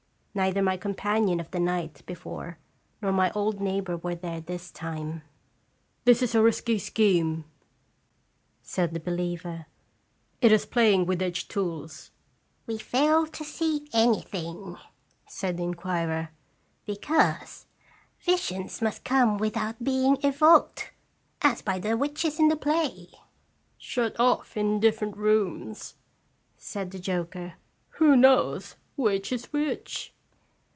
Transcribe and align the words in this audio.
Neither 0.33 0.61
my 0.61 0.77
companion 0.77 1.41
of 1.41 1.51
the 1.51 1.59
night 1.59 2.03
before 2.05 2.57
nor 3.01 3.11
my 3.11 3.31
old 3.31 3.59
neighbor 3.59 3.97
were 3.97 4.15
there 4.15 4.39
this 4.39 4.71
time. 4.71 5.23
302 6.05 6.05
"&re 6.05 6.05
tlje 6.05 6.05
JDeertr 6.05 6.05
"This 6.05 6.21
is 6.23 6.35
a 6.35 6.41
risky 6.41 6.79
scheme," 6.79 7.45
said 8.61 8.93
the 8.93 9.01
believer;" 9.01 9.65
it 10.41 10.53
is 10.53 10.65
playing 10.65 11.05
with 11.05 11.21
edged 11.21 11.51
tools." 11.51 12.11
"We 12.65 12.77
fail 12.77 13.27
to 13.27 13.43
see 13.43 13.89
anything," 13.91 14.77
said 15.27 15.57
the 15.57 15.63
inquirer, 15.63 16.29
"because 16.85 17.65
visions 18.21 18.81
must 18.81 19.03
come 19.03 19.37
without 19.37 19.83
being 19.83 20.17
evoked, 20.23 20.93
as 21.41 21.61
by 21.61 21.77
the 21.77 21.97
witches 21.97 22.39
in 22.39 22.47
the 22.47 22.55
play." 22.55 23.09
"Shut 23.77 24.17
off 24.17 24.55
in 24.55 24.79
different 24.79 25.17
rooms," 25.17 25.95
said 26.55 26.91
the 26.91 26.99
joker," 26.99 27.55
who 27.97 28.15
knows 28.15 28.77
which 28.95 29.33
is 29.33 29.51
witch." 29.51 30.13